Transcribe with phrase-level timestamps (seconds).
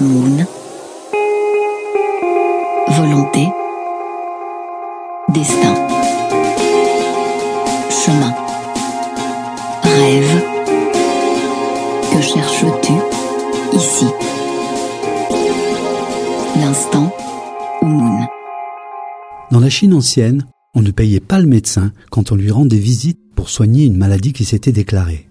[0.00, 0.46] Moon.
[2.88, 3.48] Volonté.
[5.28, 5.74] Destin.
[7.90, 8.34] Chemin.
[9.82, 10.42] Rêve.
[12.12, 12.92] Que cherches-tu
[13.74, 14.06] ici?
[16.60, 17.12] L'instant
[17.82, 18.26] Moon.
[19.50, 23.20] Dans la Chine ancienne, on ne payait pas le médecin quand on lui rendait visite
[23.34, 25.28] pour soigner une maladie qui s'était déclarée.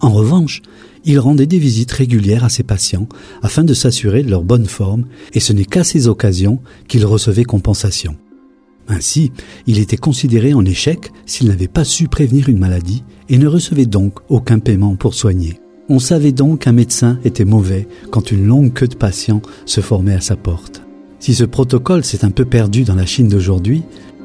[0.00, 0.62] En revanche,
[1.04, 3.08] il rendait des visites régulières à ses patients
[3.42, 7.44] afin de s'assurer de leur bonne forme et ce n'est qu'à ces occasions qu'il recevait
[7.44, 8.16] compensation.
[8.88, 9.32] Ainsi,
[9.66, 13.86] il était considéré en échec s'il n'avait pas su prévenir une maladie et ne recevait
[13.86, 15.60] donc aucun paiement pour soigner.
[15.88, 20.14] On savait donc qu'un médecin était mauvais quand une longue queue de patients se formait
[20.14, 20.82] à sa porte.
[21.20, 23.82] Si ce protocole s'est un peu perdu dans la Chine d'aujourd'hui,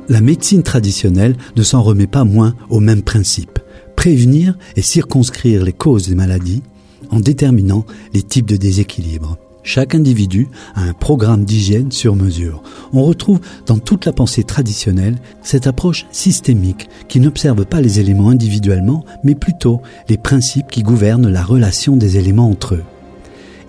[0.09, 3.59] la médecine traditionnelle ne s'en remet pas moins au même principe
[3.95, 6.63] prévenir et circonscrire les causes des maladies
[7.09, 9.37] en déterminant les types de déséquilibre.
[9.63, 12.63] Chaque individu a un programme d'hygiène sur mesure.
[12.93, 18.29] On retrouve dans toute la pensée traditionnelle cette approche systémique qui n'observe pas les éléments
[18.29, 22.83] individuellement, mais plutôt les principes qui gouvernent la relation des éléments entre eux.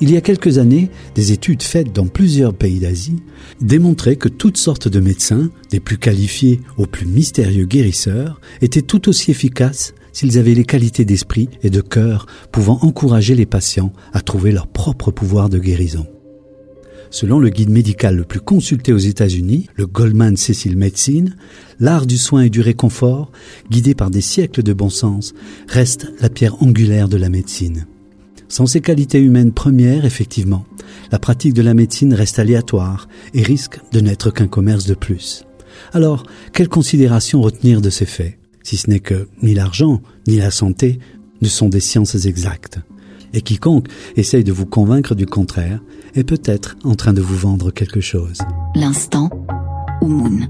[0.00, 3.22] Il y a quelques années, des études faites dans plusieurs pays d'Asie
[3.60, 9.08] démontraient que toutes sortes de médecins, des plus qualifiés aux plus mystérieux guérisseurs, étaient tout
[9.08, 14.20] aussi efficaces s'ils avaient les qualités d'esprit et de cœur pouvant encourager les patients à
[14.20, 16.06] trouver leur propre pouvoir de guérison.
[17.10, 21.36] Selon le guide médical le plus consulté aux États-Unis, le Goldman Cecil Medicine,
[21.78, 23.30] l'art du soin et du réconfort,
[23.70, 25.34] guidé par des siècles de bon sens,
[25.68, 27.86] reste la pierre angulaire de la médecine.
[28.48, 30.64] Sans ces qualités humaines premières, effectivement,
[31.10, 35.44] la pratique de la médecine reste aléatoire et risque de n'être qu'un commerce de plus.
[35.92, 38.38] Alors, quelles considérations retenir de ces faits?
[38.62, 40.98] Si ce n'est que ni l'argent ni la santé
[41.40, 42.78] ne sont des sciences exactes.
[43.34, 45.80] Et quiconque essaye de vous convaincre du contraire
[46.14, 48.38] est peut-être en train de vous vendre quelque chose.
[48.74, 49.30] L'instant
[50.02, 50.40] Moon.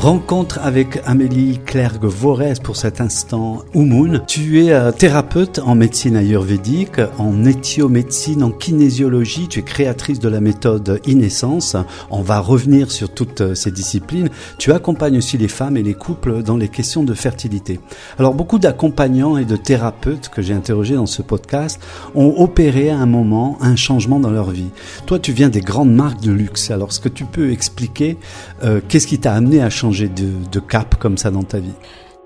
[0.00, 4.22] Rencontre avec Amélie Clergue Vorès pour cet instant Oumoun.
[4.26, 9.46] Tu es euh, thérapeute en médecine ayurvédique, en éthiomédecine, en kinésiologie.
[9.48, 11.76] Tu es créatrice de la méthode Inessence.
[12.10, 14.30] On va revenir sur toutes euh, ces disciplines.
[14.56, 17.78] Tu accompagnes aussi les femmes et les couples dans les questions de fertilité.
[18.18, 21.78] Alors beaucoup d'accompagnants et de thérapeutes que j'ai interrogés dans ce podcast
[22.14, 24.70] ont opéré à un moment un changement dans leur vie.
[25.04, 26.70] Toi, tu viens des grandes marques de luxe.
[26.70, 28.16] Alors, est-ce que tu peux expliquer
[28.64, 31.74] euh, qu'est-ce qui t'a amené à changer de, cap comme ça dans ta vie?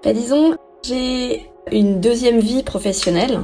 [0.04, 3.40] Bah, Disons, j'ai une deuxième vie professionnelle.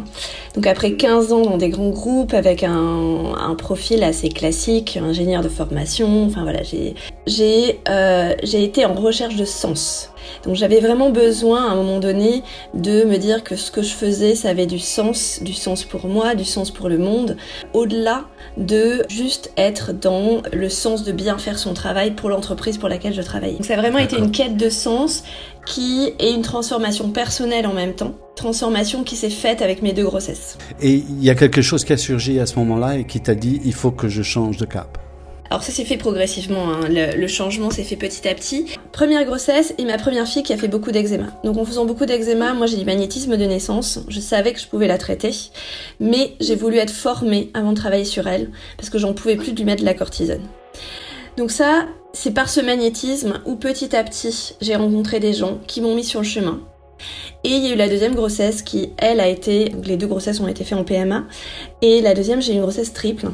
[0.54, 5.48] Donc après 15 ans dans des grands groupes avec un, profil assez classique, ingénieur de
[5.48, 10.10] formation, enfin voilà, j'ai euh, été en recherche de sens.
[10.44, 12.42] Donc j'avais vraiment besoin à un moment donné
[12.74, 16.06] de me dire que ce que je faisais, ça avait du sens, du sens pour
[16.06, 17.36] moi, du sens pour le monde,
[17.74, 18.24] au-delà
[18.56, 23.14] de juste être dans le sens de bien faire son travail pour l'entreprise pour laquelle
[23.14, 23.54] je travaillais.
[23.54, 25.24] Donc ça a vraiment été une quête de sens
[25.66, 30.04] qui est une transformation personnelle en même temps, transformation qui s'est faite avec mes deux
[30.04, 30.58] grossesses.
[30.80, 33.34] Et il y a quelque chose qui a surgi à ce moment-là et qui t'a
[33.34, 34.98] dit il faut que je change de cap.
[35.50, 36.88] Alors ça s'est fait progressivement, hein.
[36.88, 38.66] le, changement s'est fait petit à petit.
[38.92, 41.26] Première grossesse et ma première fille qui a fait beaucoup d'eczéma.
[41.42, 44.68] Donc en faisant beaucoup d'eczéma, moi j'ai du magnétisme de naissance, je savais que je
[44.68, 45.32] pouvais la traiter,
[45.98, 49.50] mais j'ai voulu être formée avant de travailler sur elle, parce que j'en pouvais plus
[49.50, 50.42] de lui mettre de la cortisone.
[51.40, 55.80] Donc ça, c'est par ce magnétisme où petit à petit j'ai rencontré des gens qui
[55.80, 56.60] m'ont mis sur le chemin.
[57.44, 59.72] Et il y a eu la deuxième grossesse qui, elle, a été...
[59.84, 61.24] les deux grossesses ont été faites en PMA.
[61.80, 63.28] Et la deuxième, j'ai eu une grossesse triple.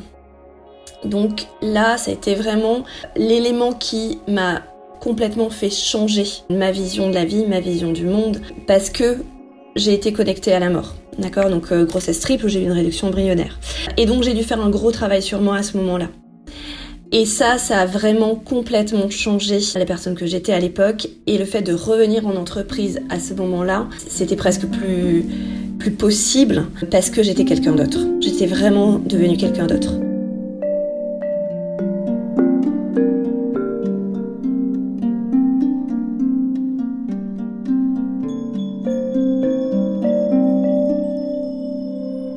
[1.04, 2.84] Donc là, ça a été vraiment
[3.16, 4.62] l'élément qui m'a
[5.00, 9.16] complètement fait changer ma vision de la vie, ma vision du monde, parce que
[9.74, 10.94] j'ai été connectée à la mort.
[11.18, 11.50] D'accord?
[11.50, 13.58] Donc euh, grossesse triple, j'ai eu une réduction embryonnaire.
[13.96, 16.06] Et donc j'ai dû faire un gros travail sur moi à ce moment-là.
[17.12, 21.08] Et ça, ça a vraiment complètement changé la personne que j'étais à l'époque.
[21.26, 25.24] Et le fait de revenir en entreprise à ce moment-là, c'était presque plus,
[25.78, 28.00] plus possible parce que j'étais quelqu'un d'autre.
[28.20, 30.05] J'étais vraiment devenue quelqu'un d'autre.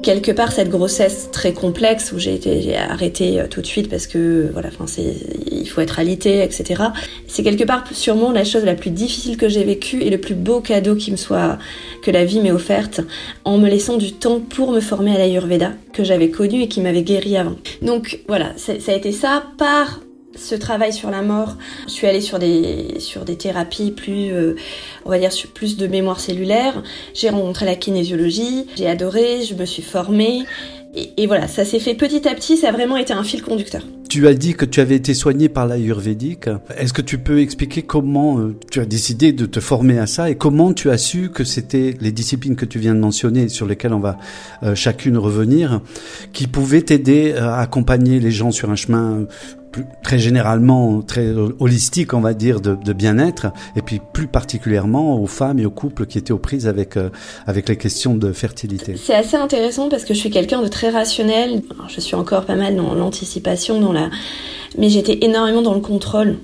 [0.10, 4.08] Quelque part cette grossesse très complexe où j'ai été arrêtée euh, tout de suite parce
[4.08, 4.86] que voilà, enfin
[5.52, 6.82] il faut être alité, etc.
[7.28, 10.34] C'est quelque part sûrement la chose la plus difficile que j'ai vécue et le plus
[10.34, 11.60] beau cadeau qui me soit
[12.02, 13.02] que la vie m'ait offerte
[13.46, 16.82] en me laissant du temps pour me former à l'Ayurveda que j'avais connu et qui
[16.82, 17.58] m'avait guéri avant.
[17.84, 20.00] Donc voilà, ça a été ça par
[20.40, 21.56] ce travail sur la mort,
[21.86, 24.56] je suis allée sur des, sur des thérapies plus, euh,
[25.06, 26.82] on va dire, plus de mémoire cellulaire.
[27.14, 30.46] J'ai rencontré la kinésiologie, j'ai adoré, je me suis formée.
[30.96, 33.84] Et, voilà, ça s'est fait petit à petit, ça a vraiment été un fil conducteur.
[34.10, 36.50] Tu as dit que tu avais été soignée par l'ayurvédique.
[36.76, 40.32] Est-ce que tu peux expliquer comment euh, tu as décidé de te former à ça
[40.32, 43.68] et comment tu as su que c'était les disciplines que tu viens de mentionner, sur
[43.68, 44.18] lesquelles on va
[44.64, 45.82] euh, chacune revenir,
[46.34, 49.28] qui pouvaient t'aider à accompagner les gens sur un chemin
[50.04, 55.60] très généralement très holistique, on va dire, de, bien-être, et puis plus particulièrement aux femmes
[55.60, 57.10] et aux couples qui étaient aux prises avec euh,
[57.46, 58.96] avec les questions de fertilité?
[58.98, 61.62] C'est assez intéressant parce que je suis quelqu'un de très rationnel.
[61.88, 63.99] je suis encore pas mal dans l'anticipation, dans la,
[64.78, 66.38] mais j'étais énormément dans le contrôle.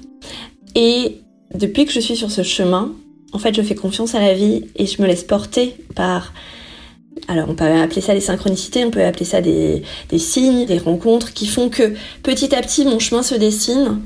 [0.76, 1.22] Et
[1.54, 2.92] depuis que je suis sur ce chemin,
[3.34, 6.34] en fait, je fais confiance à la vie et je me laisse porter par
[7.28, 9.84] alors on peut appeler ça des synchronicités, on peut appeler ça des,
[10.18, 11.94] signes, des rencontres qui font que
[12.24, 14.02] petit à petit mon chemin se dessine.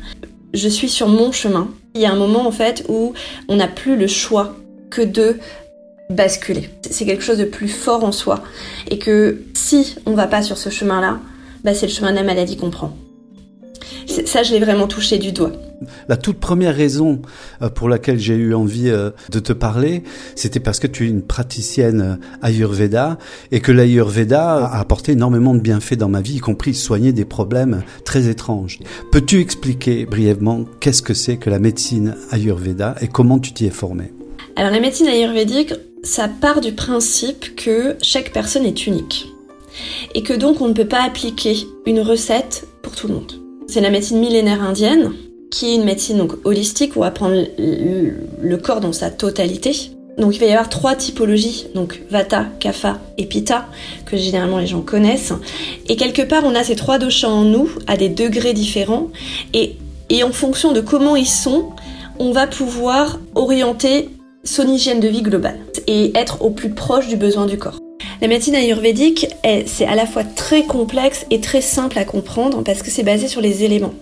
[0.53, 1.69] Je suis sur mon chemin.
[1.95, 3.13] Il y a un moment en fait où
[3.47, 4.55] on n'a plus le choix
[4.89, 5.37] que de
[6.09, 6.69] basculer.
[6.89, 8.43] C'est quelque chose de plus fort en soi.
[8.89, 11.19] Et que si on va pas sur ce chemin-là,
[11.63, 12.95] bah c'est le chemin de la maladie qu'on prend.
[14.25, 15.51] Ça, je l'ai vraiment touché du doigt.
[16.07, 17.21] La toute première raison
[17.61, 20.03] euh, pour laquelle j'ai eu envie euh, de te parler,
[20.35, 23.17] c'était parce que tu es une praticienne euh, Ayurveda
[23.51, 27.25] et que l'Ayurveda a apporté énormément de bienfaits dans ma vie, y compris soigner des
[27.25, 28.79] problèmes très étranges.
[29.11, 33.71] Peux-tu expliquer brièvement qu'est-ce que c'est que la médecine Ayurveda et comment tu t'y es
[33.71, 34.11] formée?
[34.55, 35.73] Alors la médecine ayurvédique,
[36.03, 39.27] ça part du principe que chaque personne est unique
[40.15, 43.38] et que donc on ne peut pas appliquer une recette pour tout le monde.
[43.71, 45.13] C'est la médecine millénaire indienne,
[45.51, 49.91] qui est une médecine donc holistique où on va prendre le, corps dans sa totalité.
[50.17, 53.67] Donc il va y avoir trois typologies, donc Vata, Kapha et Pitta,
[54.07, 55.33] que généralement les gens connaissent.
[55.87, 59.09] Et quelque part, on a ces trois doshas en nous, à des degrés différents,
[59.53, 59.75] et,
[60.09, 61.69] et en fonction de comment ils sont,
[62.17, 64.09] on va pouvoir orienter
[64.43, 67.77] son hygiène de vie globale et être au plus proche du besoin du corps.
[68.21, 69.27] La médecine ayurvédique,
[69.65, 73.29] c'est à la fois très complexe et très simple à comprendre parce que c'est basé
[73.29, 73.93] sur les éléments.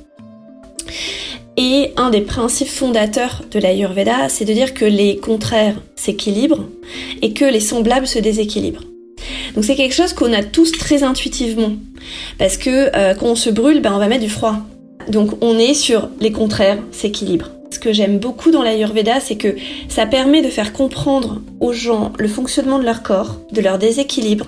[1.56, 6.66] Et un des principes fondateurs de l'Ayurveda, c'est de dire que les contraires s'équilibrent
[7.22, 8.84] et que les semblables se déséquilibrent.
[9.56, 11.74] Donc c'est quelque chose qu'on a tous très intuitivement.
[12.40, 14.58] Parce que euh, quand on se brûle, ben, on va mettre du froid.
[15.10, 17.57] Donc on est sur les contraires s'équilibrent.
[17.70, 19.56] Ce que j'aime beaucoup dans l'Ayurveda, c'est que
[19.90, 24.48] ça permet de faire comprendre aux gens le fonctionnement de leur corps, de leur déséquilibre,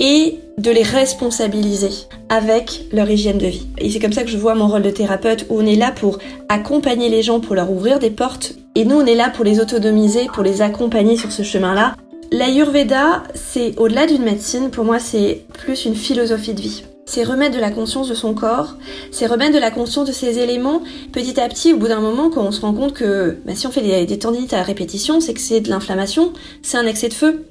[0.00, 1.90] et de les responsabiliser
[2.28, 3.66] avec leur hygiène de vie.
[3.78, 5.92] Et c'est comme ça que je vois mon rôle de thérapeute, où on est là
[5.92, 6.18] pour
[6.48, 9.60] accompagner les gens, pour leur ouvrir des portes, et nous on est là pour les
[9.60, 11.96] autonomiser, pour les accompagner sur ce chemin-là.
[12.30, 17.54] L'Ayurveda, c'est au-delà d'une médecine, pour moi c'est plus une philosophie de vie c'est remettre
[17.54, 18.76] de la conscience de son corps,
[19.10, 20.82] c'est remettre de la conscience de ses éléments.
[21.12, 23.66] Petit à petit, au bout d'un moment, quand on se rend compte que bah, si
[23.66, 27.14] on fait des, tendinites à répétition, c'est que c'est de l'inflammation, c'est un excès de
[27.14, 27.44] feu.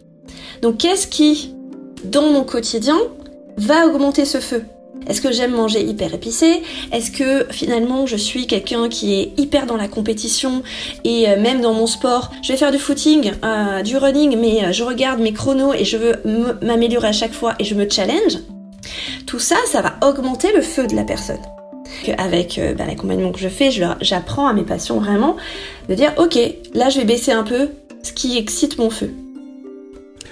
[0.62, 1.54] Donc qu'est-ce qui,
[2.04, 2.98] dans mon quotidien,
[3.58, 4.64] va augmenter ce feu?
[5.08, 6.62] Est-ce que j'aime manger hyper épicé?
[6.94, 10.64] Est-ce que finalement je suis quelqu'un qui est hyper dans la compétition
[11.04, 14.64] et euh, même dans mon sport, je vais faire du footing, euh, du running, mais
[14.64, 16.14] euh, je regarde mes chronos et je veux
[16.62, 18.38] m'améliorer à chaque fois et je me challenge
[19.26, 21.42] tout ça, ça va augmenter le feu de la personne.
[22.18, 23.70] Avec euh, bah, l'accompagnement que je fais,
[24.02, 25.36] j'apprends à mes patients vraiment
[25.90, 26.38] de dire ok,
[26.74, 27.70] là je vais baisser un peu
[28.02, 29.12] ce qui excite mon feu.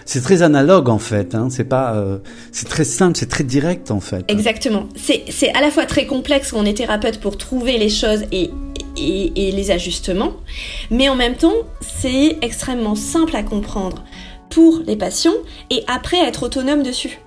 [0.05, 1.49] C'est très analogue en fait, hein.
[1.49, 2.17] c'est pas, euh,
[2.51, 4.25] c'est très simple, c'est très direct en fait.
[4.27, 4.89] Exactement.
[4.95, 8.49] C'est à la fois très complexe quand on est thérapeute pour trouver les choses et,
[8.97, 10.33] et, et les ajustements,
[10.89, 14.03] mais en même temps c'est extrêmement simple à comprendre
[14.49, 15.37] pour les patients
[15.69, 17.19] et après être autonome dessus.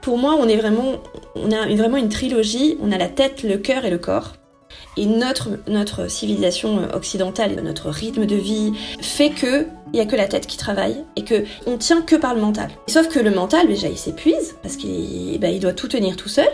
[0.00, 0.94] Pour moi, on est vraiment,
[1.36, 2.76] a vraiment une trilogie.
[2.82, 4.34] On a la tête, le cœur et le corps.
[4.96, 10.26] Et notre, civilisation occidentale, notre rythme de vie fait que il y a que la
[10.26, 12.70] tête qui travaille et que on tient que par le mental.
[12.88, 16.28] Sauf que le mental, déjà, il s'épuise parce qu'il bah, il doit tout tenir tout
[16.28, 16.48] seul.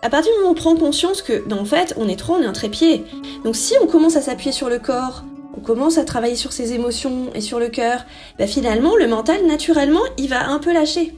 [0.00, 2.34] À partir du moment où on prend conscience que, ben, en fait, on est trop,
[2.34, 3.04] on est un trépied.
[3.44, 5.22] Donc si on commence à s'appuyer sur le corps,
[5.56, 8.04] on commence à travailler sur ses émotions et sur le cœur,
[8.46, 11.14] finalement, le mental, naturellement, il va un peu lâcher.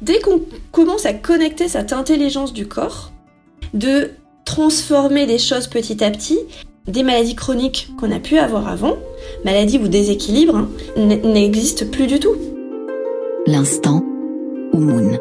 [0.00, 0.40] Dès qu'on
[0.72, 3.12] commence à connecter cette intelligence du corps,
[3.74, 4.10] de
[4.44, 6.38] transformer des choses petit à petit,
[6.86, 8.96] des maladies chroniques qu'on a pu avoir avant,
[9.44, 12.34] maladies ou déséquilibres, hein, n'existent plus du tout.
[13.46, 14.04] L'instant
[14.72, 15.18] Moon.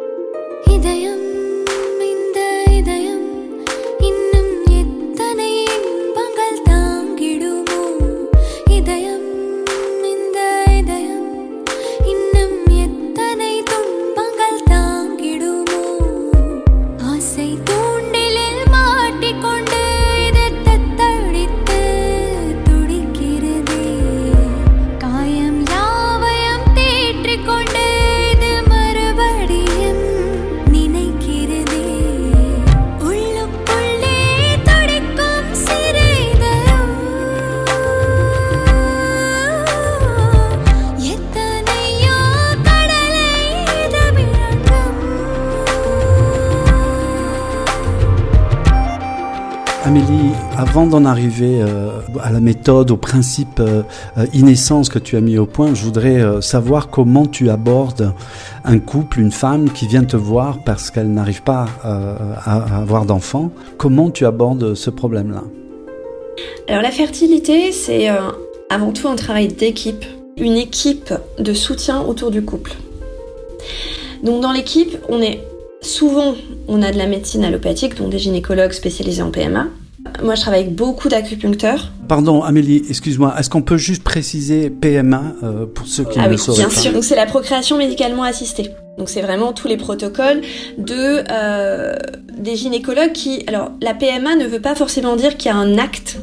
[51.01, 53.83] D'en arriver euh, à la méthode, au principe euh,
[54.17, 58.13] euh inessence que tu as mis au point, je voudrais savoir comment tu abordes
[58.63, 63.51] un couple, une femme qui vient te voir parce qu'elle n'arrive pas à, avoir d'enfants.
[63.77, 65.43] Comment tu abordes ce problème-là?
[66.67, 68.09] Alors la fertilité, c'est
[68.69, 70.05] avant tout un travail d'équipe,
[70.37, 72.73] une équipe de soutien autour du couple.
[74.23, 75.41] Donc dans l'équipe, on est
[75.81, 76.35] souvent,
[76.67, 79.67] on a de la médecine allopathique, donc des gynécologues spécialisés en PMA.
[80.23, 81.91] Moi, je travaille avec beaucoup d'acupuncteurs.
[82.07, 83.33] Pardon, Amélie, excuse-moi.
[83.37, 86.59] Est-ce qu'on peut juste préciser PMA euh, pour ceux qui ah ne oui, le sauraient
[86.59, 86.93] bien pas sûr.
[86.93, 88.69] Donc c'est la procréation médicalement assistée.
[89.01, 90.41] Donc c'est vraiment tous les protocoles
[90.77, 91.95] de euh,
[92.37, 93.43] des gynécologues qui.
[93.47, 96.19] Alors la PMA ne veut pas forcément dire qu'il y a un acte,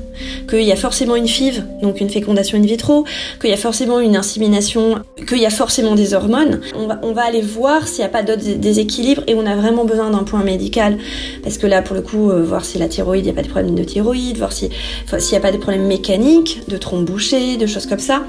[0.49, 3.05] qu'il y a forcément une FIV, donc une fécondation in vitro,
[3.41, 6.61] qu'il y a forcément une insémination, qu'il y a forcément des hormones.
[7.03, 9.85] On va, aller voir s'il n'y a pas d'autres dé- déséquilibres et on a vraiment
[9.85, 10.99] besoin d'un point médical
[11.43, 13.43] parce que là pour le coup euh, voir si la thyroïde, il n'y a pas
[13.43, 14.71] de problème de thyroïde, voir si
[15.03, 18.23] enfin, s'il n'y a pas de problème mécanique, de trompes bouchées, de choses comme ça.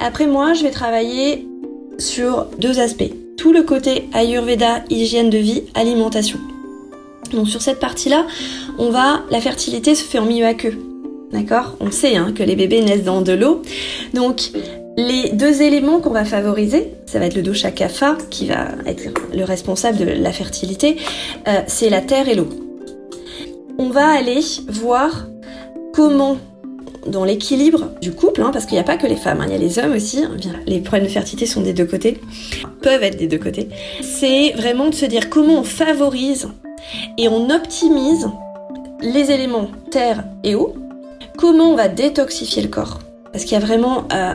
[0.00, 1.46] Après moi, je vais travailler
[1.98, 3.12] sur deux aspects.
[3.42, 6.38] Tout le côté Ayurveda, hygiène de vie, alimentation.
[7.32, 8.24] Donc sur cette partie-là,
[8.78, 10.78] on va, la fertilité se fait en milieu aqueux.
[11.32, 11.76] D'accord?
[11.80, 13.60] On sait hein, que les bébés naissent dans de l'eau.
[14.14, 14.52] Donc
[14.96, 19.08] les deux éléments qu'on va favoriser, ça va être le dosha kapha qui va être
[19.34, 20.98] le responsable de la fertilité,
[21.48, 22.48] euh, c'est la terre et l'eau.
[23.76, 25.26] On va aller voir
[25.92, 26.36] comment
[27.06, 29.52] dans l'équilibre du couple, hein, parce qu'il n'y a pas que les femmes, hein, il
[29.52, 30.22] y a les hommes aussi.
[30.22, 32.20] hein, les problèmes de fertilité sont des deux côtés,
[32.80, 33.68] peuvent être des deux côtés.
[34.02, 36.48] C'est vraiment de se dire comment on favorise
[37.18, 38.28] et on optimise
[39.00, 40.74] les éléments terre et eau.
[41.36, 43.00] Comment on va détoxifier le corps
[43.32, 44.34] Parce qu'il y a vraiment euh,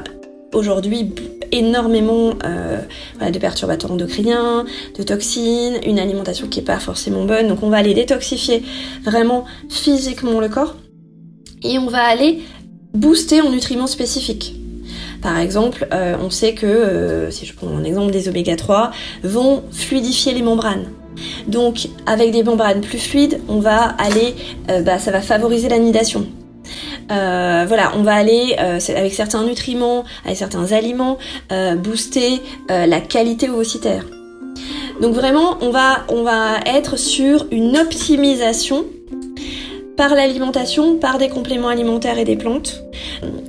[0.53, 1.13] aujourd'hui
[1.51, 2.81] énormément euh,
[3.21, 4.65] de perturbateurs endocriniens,
[4.97, 7.47] de toxines, une alimentation qui n'est pas forcément bonne.
[7.47, 8.63] Donc on va aller détoxifier
[9.03, 10.75] vraiment physiquement le corps
[11.63, 12.43] et on va aller
[12.94, 14.56] booster en nutriments spécifiques.
[15.22, 18.91] Par exemple, euh, on sait que, euh, si je prends un exemple des oméga 3,
[19.24, 20.86] vont fluidifier les membranes.
[21.48, 24.36] Donc, avec des membranes plus fluides, on va aller,
[24.70, 26.27] euh, bah, ça va favoriser l'anidation.
[27.10, 31.17] Voilà, on va aller avec certains nutriments, avec certains aliments,
[31.53, 34.03] euh, booster la qualité ovocitaire.
[35.01, 38.86] Donc vraiment, on va, on va être sur une optimisation
[39.98, 42.84] par l'alimentation, par des compléments alimentaires et des plantes,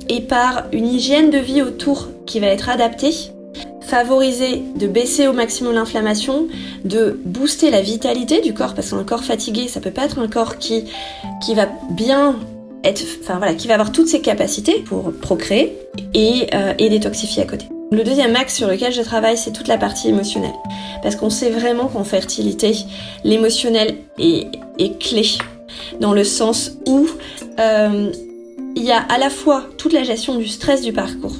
[0.09, 3.13] et par une hygiène de vie autour qui va être adaptée,
[3.81, 6.47] favoriser de baisser au maximum l'inflammation,
[6.83, 10.27] de booster la vitalité du corps, parce qu'un corps fatigué, ça peut pas être un
[10.27, 10.85] corps qui,
[11.43, 12.35] qui va bien
[12.83, 15.77] être, enfin voilà, qui va avoir toutes ses capacités pour procréer
[16.13, 17.65] et, euh, et détoxifier à côté.
[17.91, 20.53] Le deuxième axe sur lequel je travaille, c'est toute la partie émotionnelle.
[21.01, 22.75] Parce qu'on sait vraiment qu'en fertilité,
[23.23, 25.23] l'émotionnel est, est clé
[25.99, 27.07] dans le sens où
[27.59, 28.11] euh,
[28.75, 31.35] il y a à la fois toute la gestion du stress du parcours.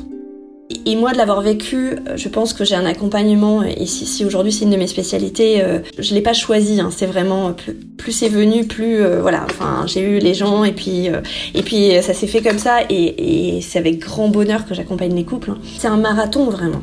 [0.85, 3.63] Et moi, de l'avoir vécu, je pense que j'ai un accompagnement.
[3.63, 6.79] Et si, aujourd'hui c'est une de mes spécialités, euh, je l'ai pas choisi.
[6.79, 7.53] Hein, c'est vraiment
[7.97, 9.45] plus, c'est venu, plus euh, voilà.
[9.49, 11.09] Enfin, j'ai eu les gens et puis
[11.55, 12.81] et puis ça s'est fait comme ça.
[12.89, 15.51] Et, et c'est avec grand bonheur que j'accompagne les couples.
[15.51, 15.57] hein.
[15.77, 16.81] C'est un marathon vraiment.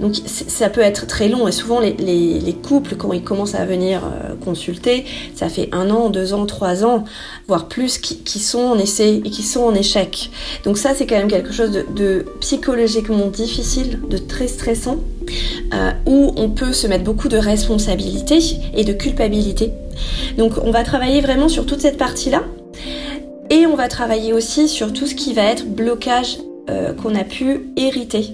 [0.00, 3.54] Donc ça peut être très long et souvent les, les, les couples quand ils commencent
[3.54, 7.04] à venir euh, consulter, ça fait un an, deux ans, trois ans,
[7.46, 10.30] voire plus, qui, sont en essai et qui sont en échec.
[10.64, 14.98] Donc ça c'est quand même quelque chose de, de psychologiquement difficile, de très stressant,
[15.72, 18.38] euh, où on peut se mettre beaucoup de responsabilité
[18.74, 19.72] et de culpabilité.
[20.36, 22.42] Donc on va travailler vraiment sur toute cette partie-là.
[23.50, 26.38] Et on va travailler aussi sur tout ce qui va être blocage
[26.70, 28.30] euh, qu'on a pu hériter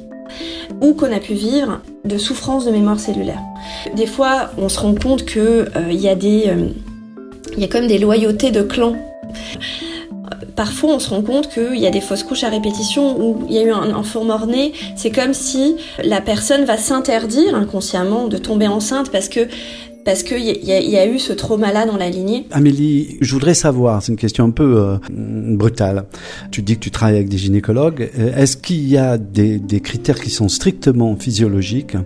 [0.81, 3.41] ou qu'on a pu vivre de souffrance de mémoire cellulaire.
[3.95, 6.69] Des fois, on se rend compte que euh, y a des, euh,
[7.57, 8.97] il a comme des loyautés de clan.
[10.57, 13.55] Parfois, on se rend compte qu'il y a des fausses couches à répétition où il
[13.55, 14.73] y a eu un enfant mort-né.
[14.97, 19.49] C'est comme si la personne va s'interdire inconsciemment de tomber enceinte parce que
[20.05, 22.47] parce qu'il y, y a eu ce trauma-là dans la lignée.
[22.51, 26.05] Amélie, je voudrais savoir, c'est une question un peu euh, brutale.
[26.51, 28.11] Tu dis que tu travailles avec des gynécologues.
[28.19, 31.97] Euh, Est-ce qu'il y a des, des critères qui sont strictement physiologiques,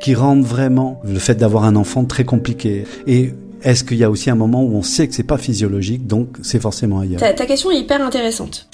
[0.00, 2.84] qui rendent vraiment le fait d'avoir un enfant très compliqué?
[3.06, 3.30] Et
[3.62, 6.36] est-ce qu'il y a aussi un moment où on sait que c'est pas physiologique, donc
[6.42, 7.20] c'est forcément ailleurs?
[7.20, 8.68] Ta, ta question est hyper intéressante.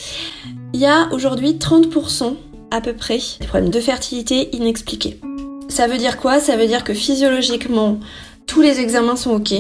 [0.74, 2.34] Il y a aujourd'hui 30%
[2.70, 5.20] à peu près des problèmes de fertilité inexpliqués.
[5.68, 6.38] Ça veut dire quoi?
[6.38, 7.98] Ça veut dire que physiologiquement,
[8.46, 9.54] tous les examens sont ok,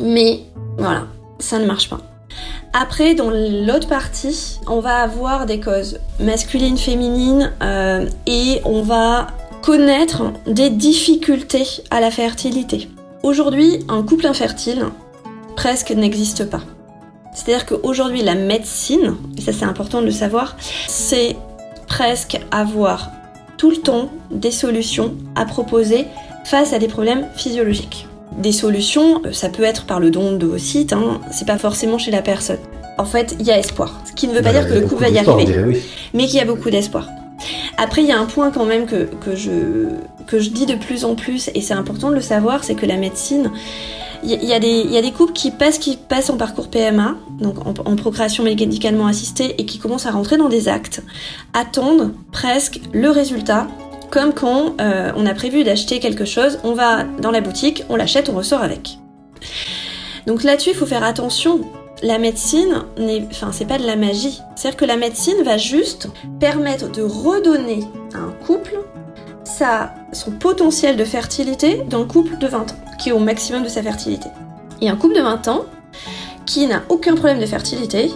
[0.00, 0.40] mais
[0.78, 1.06] voilà,
[1.38, 2.00] ça ne marche pas.
[2.72, 9.26] Après, dans l'autre partie, on va avoir des causes masculines, féminines, euh, et on va
[9.60, 12.88] connaître des difficultés à la fertilité.
[13.22, 14.86] Aujourd'hui, un couple infertile
[15.54, 16.62] presque n'existe pas.
[17.34, 20.56] C'est-à-dire qu'aujourd'hui, la médecine, et ça c'est important de le savoir,
[20.88, 21.36] c'est
[21.86, 23.10] presque avoir
[23.58, 26.06] tout le temps des solutions à proposer
[26.44, 28.06] face à des problèmes physiologiques.
[28.38, 32.10] Des solutions, euh, ça peut être par le don sites, hein, c'est pas forcément chez
[32.10, 32.58] la personne.
[32.98, 34.00] En fait, il y a espoir.
[34.06, 35.78] Ce qui ne veut pas Bah, dire que le couple va y arriver oui.
[36.14, 37.08] mais qu'il y a beaucoup d'espoir.
[37.76, 39.50] Après, il y a un point quand même que, que, je,
[40.26, 42.86] que je dis de plus en plus, et c'est important de le savoir, c'est que
[42.86, 43.50] la médecine,
[44.22, 44.60] il y, y a
[45.02, 49.56] des couples qui passent, qui passent en parcours PMA, donc en, en procréation médicalement assistée,
[49.58, 51.02] et qui commencent à rentrer dans des actes,
[51.54, 53.66] attendent presque le résultat,
[54.12, 57.96] comme quand euh, on a prévu d'acheter quelque chose, on va dans la boutique, on
[57.96, 58.98] l'achète, on ressort avec.
[60.26, 61.62] Donc là-dessus, il faut faire attention.
[62.02, 62.84] La médecine,
[63.30, 64.38] enfin, c'est pas de la magie.
[64.54, 68.78] C'est-à-dire que la médecine va juste permettre de redonner à un couple
[69.44, 73.62] sa, son potentiel de fertilité dans le couple de 20 ans, qui est au maximum
[73.62, 74.28] de sa fertilité.
[74.82, 75.64] Et un couple de 20 ans
[76.44, 78.10] qui n'a aucun problème de fertilité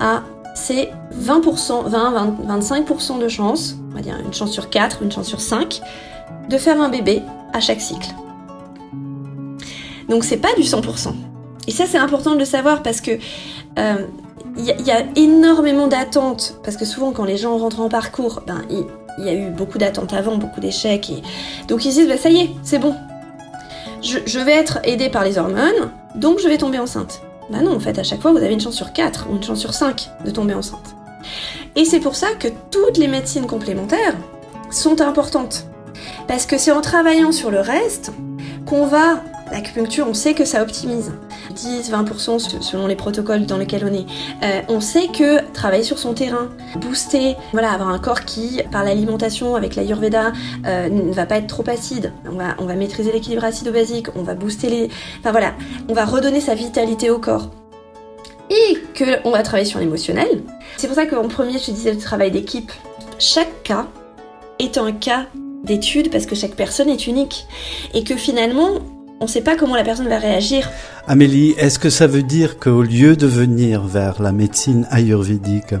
[0.00, 0.22] a
[0.54, 5.10] c'est 20%, 20, 20, 25% de chance, on va dire une chance sur 4, une
[5.12, 5.80] chance sur 5,
[6.48, 8.08] de faire un bébé à chaque cycle.
[10.08, 11.12] Donc c'est pas du 100%.
[11.66, 13.12] Et ça c'est important de le savoir parce que
[13.78, 14.06] euh,
[14.56, 17.80] il y, a- il y a énormément d'attentes parce que souvent quand les gens rentrent
[17.80, 21.10] en parcours, ben il, y a eu beaucoup d'attentes avant, beaucoup d'échecs
[21.68, 22.94] donc ils se disent bah, ça y est, c'est bon.
[24.02, 27.22] Je vais être aidée par les hormones, donc je vais tomber enceinte.
[27.50, 29.42] Bah non, en fait, à chaque fois, vous avez une chance sur 4 ou une
[29.42, 30.94] chance sur 5 de tomber enceinte.
[31.76, 34.16] Et c'est pour ça que toutes les médecines complémentaires
[34.70, 35.66] sont importantes.
[36.26, 38.12] Parce que c'est en travaillant sur le reste
[38.66, 39.22] qu'on va...
[39.52, 41.12] L'acupuncture, on sait que ça optimise.
[41.54, 44.06] 10-20% selon les protocoles dans lesquels on est.
[44.42, 48.84] Euh, on sait que travailler sur son terrain, booster, voilà, avoir un corps qui, par
[48.84, 50.32] l'alimentation avec l'ayurveda,
[50.66, 52.12] euh, ne va pas être trop acide.
[52.26, 54.90] On va, on va maîtriser l'équilibre acido-basique, on va booster les...
[55.20, 55.54] Enfin voilà,
[55.88, 57.50] on va redonner sa vitalité au corps.
[58.50, 60.42] Et que on va travailler sur l'émotionnel.
[60.76, 62.72] C'est pour ça qu'en premier, je te disais le travail d'équipe.
[63.18, 63.86] Chaque cas
[64.58, 65.26] est un cas
[65.62, 67.46] d'étude parce que chaque personne est unique.
[67.94, 68.80] Et que finalement,
[69.24, 70.70] on ne sait pas comment la personne va réagir.
[71.08, 75.74] Amélie, est-ce que ça veut dire qu'au lieu de venir vers la médecine ayurvédique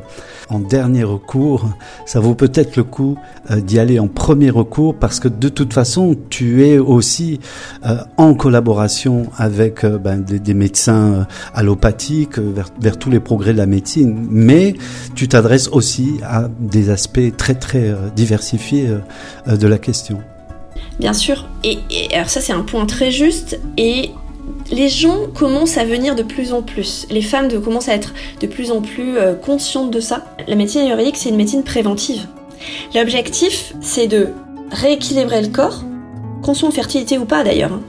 [0.48, 1.68] en dernier recours,
[2.06, 3.18] ça vaut peut-être le coup
[3.50, 7.38] euh, d'y aller en premier recours parce que de toute façon, tu es aussi
[7.84, 13.58] euh, en collaboration avec euh, ben, des, médecins allopathiques vers, vers tous les progrès de
[13.58, 14.72] la médecine, mais
[15.14, 18.88] tu t'adresses aussi à des aspects très très diversifiés
[19.46, 20.22] de la question.
[20.98, 21.46] Bien sûr.
[21.64, 21.78] Et,
[22.14, 23.58] alors ça, c'est un point très juste.
[23.76, 24.10] Et
[24.70, 27.06] les gens commencent à venir de plus en plus.
[27.10, 30.24] Les femmes commencent à être de plus en plus euh, conscientes de ça.
[30.46, 32.26] La médecine ayurvédique, c'est une médecine préventive.
[32.94, 34.28] L'objectif, c'est de
[34.70, 35.82] rééquilibrer le corps,
[36.42, 37.72] qu'on soit en fertilité ou pas d'ailleurs.
[37.72, 37.82] hein.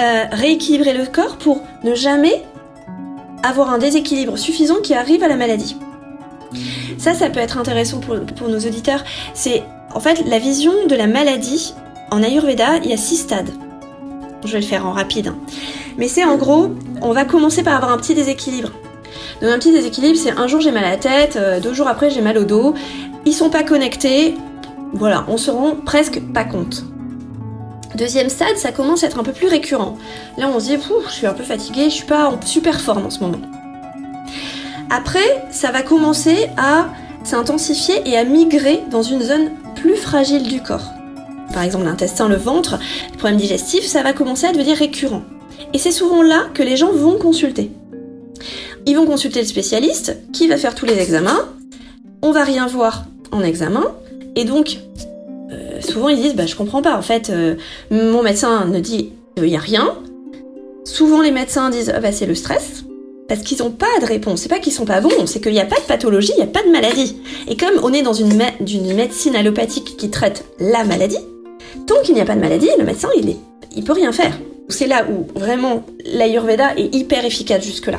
[0.00, 2.42] Euh, rééquilibrer le corps pour ne jamais
[3.42, 5.76] avoir un déséquilibre suffisant qui arrive à la maladie.
[6.98, 9.04] Ça, ça peut être intéressant pour nos auditeurs.
[9.34, 9.62] C'est
[9.94, 11.74] en fait la vision de la maladie
[12.10, 13.50] en Ayurveda, il y a six stades.
[14.44, 15.28] Je vais le faire en rapide.
[15.28, 15.36] hein.
[15.96, 16.70] Mais c'est en gros,
[17.02, 18.70] on va commencer par avoir un petit déséquilibre.
[19.42, 21.88] Donc un petit déséquilibre, c'est un jour j'ai mal à la tête, euh, deux jours
[21.88, 22.74] après j'ai mal au dos.
[23.24, 24.36] Ils sont pas connectés.
[24.92, 26.84] Voilà, on se rend presque pas compte.
[27.94, 29.96] Deuxième stade, ça commence à être un peu plus récurrent.
[30.36, 33.06] Là, on se dit, je suis un peu fatiguée, je suis pas en super forme
[33.06, 33.40] en ce moment.
[34.90, 36.86] Après, ça va commencer à
[37.24, 40.92] s'intensifier et à migrer dans une zone plus fragile du corps
[41.58, 42.78] par exemple l'intestin, le ventre,
[43.10, 45.22] les problèmes digestifs, ça va commencer à devenir récurrent.
[45.74, 47.72] Et c'est souvent là que les gens vont consulter.
[48.86, 51.48] Ils vont consulter le spécialiste qui va faire tous les examens.
[52.22, 53.82] On va rien voir en examen.
[54.36, 54.78] Et donc,
[55.50, 57.56] euh, souvent ils disent bah, Je comprends pas, en fait, euh,
[57.90, 59.96] mon médecin ne dit il n'y a rien.
[60.84, 62.84] Souvent les médecins disent ah, bah, C'est le stress.
[63.28, 64.42] Parce qu'ils n'ont pas de réponse.
[64.42, 66.48] C'est pas qu'ils sont pas bons, c'est qu'il n'y a pas de pathologie, il n'y
[66.48, 67.20] a pas de maladie.
[67.46, 71.18] Et comme on est dans une, médecine allopathique qui traite la maladie,
[71.86, 73.36] tant qu'il n'y a pas de maladie, le médecin, il est,
[73.76, 74.38] il peut rien faire.
[74.68, 77.98] C'est là où vraiment l'Ayurveda est hyper efficace jusque-là.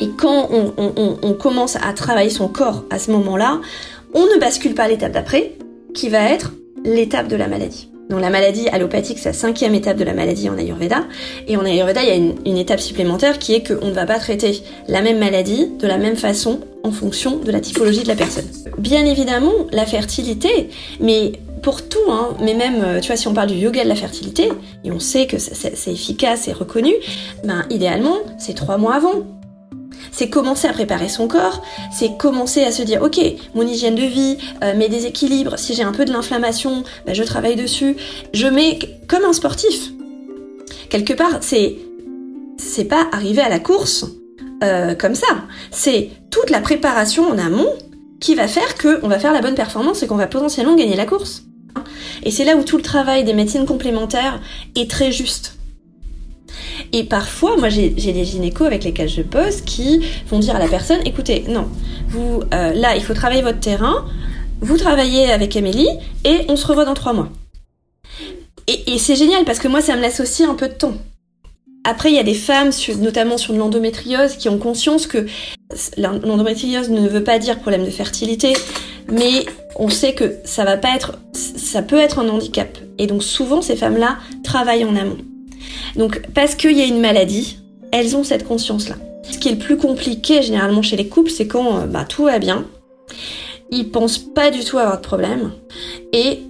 [0.00, 3.60] Et quand on, commence à travailler son corps à ce moment-là,
[4.14, 5.54] on ne bascule pas l'étape d'après,
[5.94, 6.52] qui va être
[6.84, 7.90] l'étape de la maladie.
[8.08, 11.04] Donc la maladie allopathique, c'est la cinquième étape de la maladie en Ayurveda.
[11.46, 14.06] Et en Ayurveda, il y a une, une étape supplémentaire qui est qu'on ne va
[14.06, 18.08] pas traiter la même maladie de la même façon en fonction de la typologie de
[18.08, 18.46] la personne.
[18.78, 23.34] Bien évidemment, la fertilité, mais pour tout, hein, mais même, euh, tu vois, si on
[23.34, 24.48] parle du yoga de la fertilité,
[24.84, 26.92] et on sait que c'est- efficace et reconnu,
[27.44, 29.24] ben idéalement, c'est trois mois avant.
[30.12, 33.20] C'est commencer à préparer son corps, c'est commencer à se dire, ok,
[33.54, 37.22] mon hygiène de vie, euh, mes déséquilibres, si j'ai un peu de l'inflammation, ben, je
[37.22, 37.96] travaille dessus.
[38.32, 39.90] Je mets comme un sportif.
[40.88, 41.76] Quelque part, c'est
[42.56, 44.04] c'est pas arriver à la course
[44.64, 45.26] euh, comme ça.
[45.70, 47.72] C'est toute la préparation en amont
[48.20, 51.06] qui va faire qu'on va faire la bonne performance et qu'on va potentiellement gagner la
[51.06, 51.44] course.
[52.22, 54.40] Et c'est là où tout le travail des médecines complémentaires
[54.74, 55.56] est très juste.
[56.92, 60.68] Et parfois, moi j'ai des gynécos avec lesquels je pose qui vont dire à la
[60.68, 61.68] personne, écoutez, non,
[62.08, 64.06] vous, euh, là, il faut travailler votre terrain,
[64.60, 65.88] vous travaillez avec Émilie
[66.24, 67.28] et on se revoit dans trois mois.
[68.66, 70.92] Et, c'est génial parce que moi, ça me laisse aussi un peu de temps.
[71.88, 75.24] Après, il y a des femmes, notamment sur l'endométriose, qui ont conscience que
[75.96, 78.52] l'endométriose ne veut pas dire problème de fertilité,
[79.10, 79.46] mais
[79.76, 82.76] on sait que ça va pas être, ça peut être un handicap.
[82.98, 85.16] Et donc souvent, ces femmes-là travaillent en amont.
[85.96, 87.56] Donc parce qu'il y a une maladie,
[87.90, 88.96] elles ont cette conscience-là.
[89.22, 92.24] Ce qui est le plus compliqué généralement chez les couples, c'est quand euh, bah, tout
[92.24, 92.66] va bien,
[93.70, 95.52] ils pensent pas du tout avoir de problème
[96.12, 96.40] et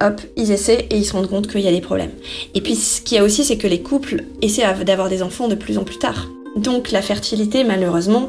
[0.00, 2.12] hop, ils essaient et ils se rendent compte qu'il y a des problèmes.
[2.54, 5.48] Et puis ce qu'il y a aussi, c'est que les couples essaient d'avoir des enfants
[5.48, 6.28] de plus en plus tard.
[6.56, 8.28] Donc la fertilité, malheureusement,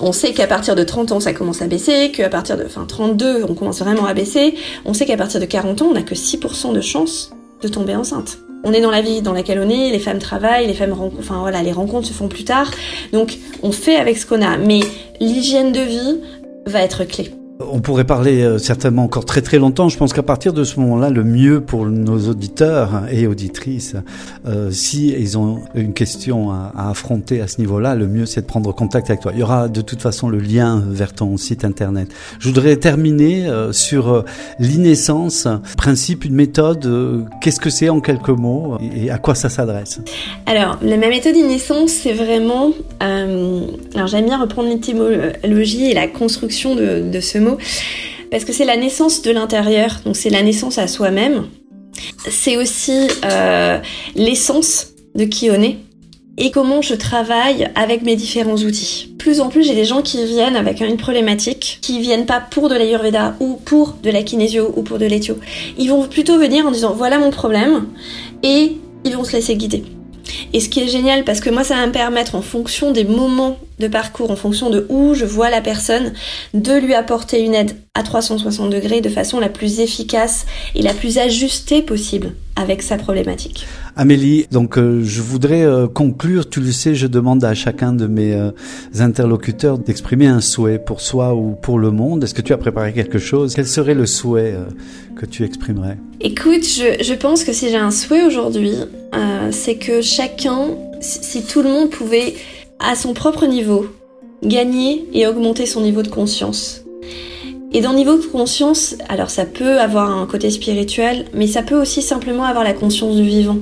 [0.00, 2.84] on sait qu'à partir de 30 ans, ça commence à baisser, qu'à partir de enfin,
[2.86, 4.54] 32, on commence vraiment à baisser.
[4.84, 7.94] On sait qu'à partir de 40 ans, on n'a que 6% de chances de tomber
[7.94, 8.38] enceinte.
[8.64, 11.40] On est dans la vie dans laquelle on est, les femmes travaillent, les femmes enfin
[11.40, 12.70] voilà, les rencontres se font plus tard.
[13.12, 14.56] Donc on fait avec ce qu'on a.
[14.56, 14.80] Mais
[15.20, 16.20] l'hygiène de vie
[16.66, 17.30] va être clé.
[17.68, 19.88] On pourrait parler euh, certainement encore très très longtemps.
[19.88, 23.96] Je pense qu'à partir de ce moment-là, le mieux pour nos auditeurs et auditrices,
[24.46, 28.46] euh, si ils ont une question à, affronter à ce niveau-là, le mieux c'est de
[28.46, 29.32] prendre contact avec toi.
[29.34, 32.08] Il y aura de toute façon le lien vers ton site internet.
[32.38, 34.24] Je voudrais terminer euh, sur
[34.58, 35.46] l'innaissance,
[35.76, 37.28] principe, une méthode.
[37.42, 40.00] Qu'est-ce que c'est en quelques mots et à quoi ça s'adresse?
[40.46, 42.70] Alors, ma méthode d'innaissance, c'est vraiment...
[43.00, 47.49] alors j'aime bien reprendre l'étymologie et la construction de, de ce mot
[48.30, 51.46] parce que c'est la naissance de l'intérieur, donc c'est la naissance à soi-même.
[52.28, 53.78] C'est aussi euh,
[54.14, 55.76] l'essence de qui on est
[56.38, 59.14] et comment je travaille avec mes différents outils.
[59.18, 62.68] Plus en plus, j'ai des gens qui viennent avec une problématique, qui viennent pas pour
[62.68, 65.36] de l'ayurveda ou pour de la kinésio ou pour de l'éthio.
[65.76, 67.88] Ils vont plutôt venir en disant voilà mon problème
[68.42, 69.84] et ils vont se laisser guider.
[70.52, 73.04] Et ce qui est génial, parce que moi, ça va me permettre, en fonction des
[73.04, 76.12] moments de parcours, en fonction de où je vois la personne,
[76.54, 80.94] de lui apporter une aide à 360 degrés de façon la plus efficace et la
[80.94, 83.66] plus ajustée possible avec sa problématique.
[83.96, 88.06] Amélie, donc euh, je voudrais euh, conclure, tu le sais, je demande à chacun de
[88.06, 88.50] mes euh,
[88.98, 92.22] interlocuteurs d'exprimer un souhait pour soi ou pour le monde.
[92.22, 93.54] Est-ce que tu as préparé quelque chose?
[93.54, 94.54] Quel serait le souhait
[95.16, 95.98] que tu exprimerais?
[96.20, 98.74] Écoute, je, je, pense que si j'ai un souhait aujourd'hui,
[99.50, 100.68] c'est que chacun,
[101.00, 102.34] si tout le monde pouvait,
[102.80, 103.86] à son propre niveau,
[104.42, 106.82] gagner et augmenter son niveau de conscience.
[107.72, 111.62] Et dans le niveau de conscience, alors ça peut avoir un côté spirituel, mais ça
[111.62, 113.58] peut aussi simplement avoir la conscience du vivant.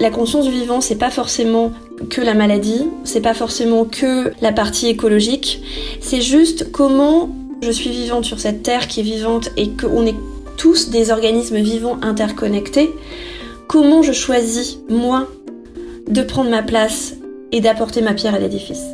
[0.00, 1.72] La conscience du vivant, c'est pas forcément
[2.08, 5.62] que la maladie, c'est pas forcément que la partie écologique,
[6.00, 7.30] c'est juste comment
[7.62, 10.14] je suis vivante sur cette terre qui est vivante et qu'on est
[10.56, 12.90] tous des organismes vivants interconnectés,
[13.68, 15.28] comment je choisis, moi,
[16.08, 17.16] de prendre ma place
[17.56, 18.84] et d'apporter ma pierre à l'édifice.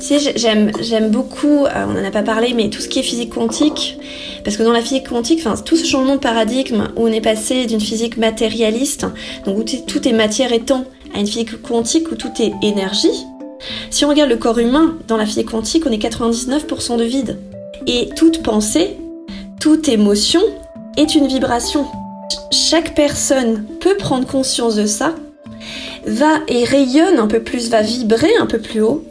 [0.00, 3.02] Tu sais, j'aime, beaucoup, euh, on en a pas parlé, mais tout ce qui est
[3.02, 3.98] physique quantique,
[4.42, 7.20] parce que dans la physique quantique, enfin, tout ce changement de paradigme où on est
[7.20, 9.06] passé d'une physique matérialiste,
[9.46, 13.24] donc où tout est matière et temps, à une physique quantique où tout est énergie.
[13.90, 17.38] Si on regarde le corps humain dans la physique quantique, on est 99% de vide.
[17.86, 18.96] Et toute pensée,
[19.60, 20.42] toute émotion
[20.96, 21.86] est une vibration.
[22.50, 25.14] Chaque personne peut prendre conscience de ça,
[26.06, 29.04] va et rayonne un peu plus, va vibrer un peu plus haut,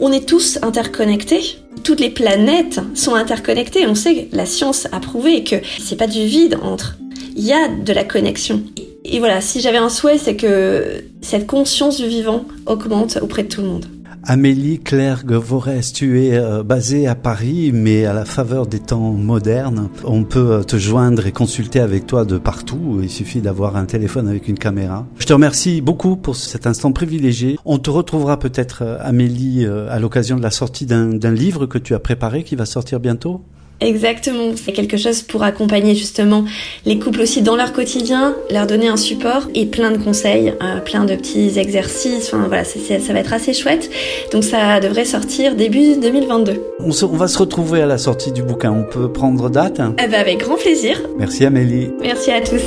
[0.00, 1.58] on est tous interconnectés.
[1.82, 3.86] Toutes les planètes sont interconnectées.
[3.86, 6.96] On sait, la science a prouvé que c'est pas du vide entre.
[7.36, 8.62] Il y a de la connexion.
[9.04, 13.48] Et voilà, si j'avais un souhait, c'est que cette conscience du vivant augmente auprès de
[13.48, 13.86] tout le monde.
[14.26, 19.12] Amélie Claire Gevorès, tu es euh, basée à Paris, mais à la faveur des temps
[19.12, 23.00] modernes, on peut euh, te joindre et consulter avec toi de partout.
[23.02, 25.06] Il suffit d'avoir un téléphone avec une caméra.
[25.18, 27.58] Je te remercie beaucoup pour cet instant privilégié.
[27.66, 31.94] On te retrouvera peut-être, euh, Amélie, à l'occasion de la sortie d'un livre que tu
[31.94, 33.42] as préparé qui va sortir bientôt?
[33.80, 36.44] Exactement, c'est quelque chose pour accompagner justement
[36.86, 40.80] les couples aussi dans leur quotidien, leur donner un support et plein de conseils, euh,
[40.80, 43.90] plein de petits exercices, enfin voilà, ça va être assez chouette.
[44.32, 46.62] Donc ça devrait sortir début 2022.
[46.80, 50.06] On, on va se retrouver à la sortie du bouquin, on peut prendre date eh
[50.06, 51.00] ben Avec grand plaisir.
[51.18, 51.90] Merci Amélie.
[52.00, 52.62] Merci à tous.